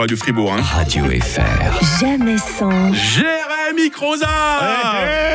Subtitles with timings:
[0.00, 0.54] Radio Fribourg.
[0.54, 0.62] Hein.
[0.62, 2.00] Radio FR.
[2.00, 2.90] Jamais sans.
[2.94, 4.26] Jérémy Croza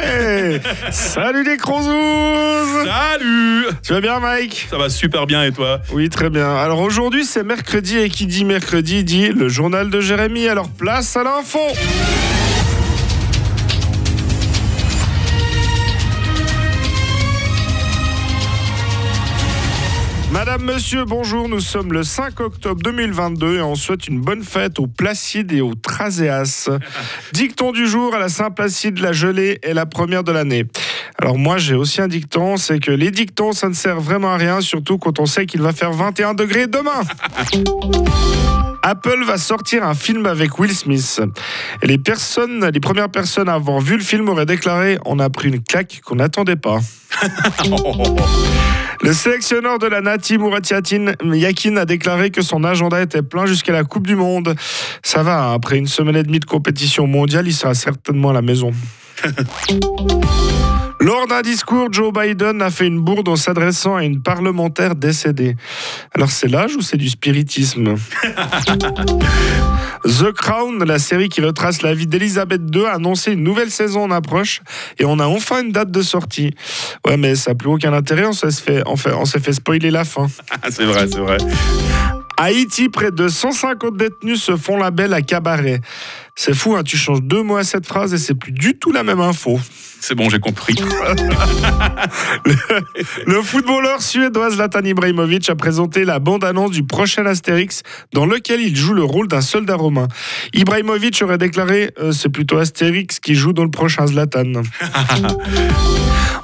[0.03, 0.59] Hey
[0.91, 4.65] Salut les Crozous Salut Tu vas bien Mike?
[4.67, 5.81] Ça va super bien et toi?
[5.93, 6.55] Oui très bien.
[6.55, 10.47] Alors aujourd'hui c'est mercredi et qui dit mercredi dit le journal de Jérémy.
[10.47, 11.59] Alors place à l'info
[20.55, 24.79] Madame, Monsieur, bonjour, nous sommes le 5 octobre 2022 et on souhaite une bonne fête
[24.79, 26.69] aux Placides et aux Traséas.
[27.33, 30.65] Dicton du jour à la Saint-Placide, la gelée est la première de l'année.
[31.18, 34.38] Alors moi j'ai aussi un dicton, c'est que les dictons ça ne sert vraiment à
[34.38, 37.02] rien, surtout quand on sait qu'il va faire 21 degrés demain.
[38.81, 41.19] Apple va sortir un film avec Will Smith.
[41.81, 45.28] Et les personnes, les premières personnes à avoir vu le film auraient déclaré on a
[45.30, 46.80] pris une claque qu'on n'attendait pas.
[49.02, 53.73] Le sélectionneur de la Nati Mouratiatin Yakin a déclaré que son agenda était plein jusqu'à
[53.73, 54.55] la Coupe du Monde.
[55.03, 58.33] Ça va, hein, après une semaine et demie de compétition mondiale, il sera certainement à
[58.33, 58.71] la maison.
[60.99, 65.55] Lors d'un discours, Joe Biden a fait une bourde en s'adressant à une parlementaire décédée.
[66.13, 67.95] Alors c'est l'âge ou c'est du spiritisme?
[70.05, 74.03] The Crown, la série qui retrace la vie d'Elisabeth II, a annoncé une nouvelle saison
[74.03, 74.61] en approche
[74.99, 76.53] et on a enfin une date de sortie.
[77.05, 79.53] Ouais, mais ça n'a plus aucun intérêt, on s'est fait, on fait, on s'est fait
[79.53, 80.27] spoiler la fin.
[80.69, 81.37] c'est vrai, c'est vrai.
[82.37, 85.81] Haïti, près de 150 détenus se font la belle à cabaret.
[86.38, 88.91] C'est fou, hein, tu changes deux mots à cette phrase et c'est plus du tout
[88.91, 89.58] la même info.
[90.02, 90.75] C'est bon, j'ai compris.
[93.25, 97.83] Le footballeur suédois Zlatan Ibrahimovic a présenté la bande-annonce du prochain Astérix
[98.14, 100.09] dans lequel il joue le rôle d'un soldat romain.
[100.53, 104.52] Ibrahimovic aurait déclaré euh, c'est plutôt Astérix qui joue dans le prochain Zlatan.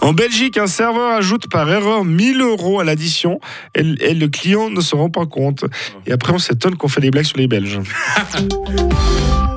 [0.02, 3.40] En Belgique, un serveur ajoute par erreur 1000 euros à l'addition
[3.76, 5.66] et, et le client ne se rend pas compte.
[6.08, 7.80] Et après, on s'étonne qu'on fait des blagues sur les Belges.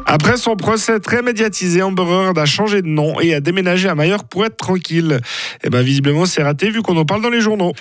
[0.06, 3.94] Après son procès très médiatisé, Amber Heard a changé de nom et a déménagé à
[3.94, 5.20] Majorque pour être tranquille.
[5.62, 7.72] Et bien visiblement c'est raté vu qu'on en parle dans les journaux.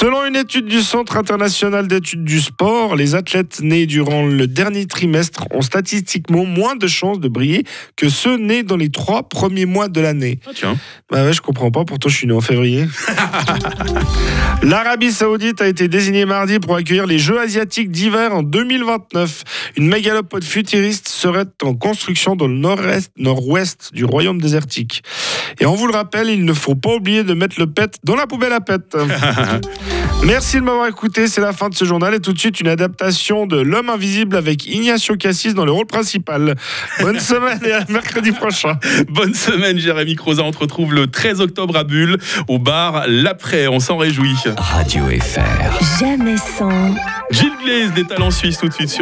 [0.00, 4.86] Selon une étude du Centre international d'études du sport, les athlètes nés durant le dernier
[4.86, 7.64] trimestre ont statistiquement moins de chances de briller
[7.96, 10.38] que ceux nés dans les trois premiers mois de l'année.
[10.46, 10.78] Ah, tiens.
[11.10, 12.86] Bah ouais, je comprends pas, pourtant je suis né en février.
[14.62, 19.44] L'Arabie Saoudite a été désignée mardi pour accueillir les Jeux asiatiques d'hiver en 2029.
[19.76, 25.02] Une mégalopode futuriste serait en construction dans le nord-est, nord-ouest du royaume désertique.
[25.60, 28.16] Et on vous le rappelle, il ne faut pas oublier de mettre le pet dans
[28.16, 28.96] la poubelle à pet.
[30.24, 32.68] Merci de m'avoir écouté, c'est la fin de ce journal et tout de suite une
[32.68, 36.56] adaptation de L'homme invisible avec Ignacio Cassis dans le rôle principal.
[37.00, 38.78] Bonne semaine et à mercredi prochain.
[39.08, 40.42] Bonne semaine, Jérémy Croza.
[40.42, 43.66] On te retrouve le 13 octobre à Bulle, au bar L'Après.
[43.66, 44.36] On s'en réjouit.
[44.58, 45.98] Radio FR.
[45.98, 46.94] Jamais sans.
[47.30, 48.98] Gilles Glaise, des talents suisses tout de suite sur